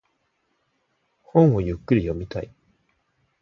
[1.21, 2.51] 本をゆっくり読みたい。